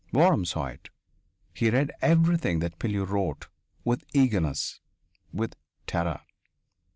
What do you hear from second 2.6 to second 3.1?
Pilleux